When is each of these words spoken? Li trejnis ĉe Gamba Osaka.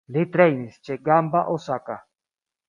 Li 0.15 0.21
trejnis 0.37 0.79
ĉe 0.87 0.97
Gamba 1.09 1.45
Osaka. 1.59 1.99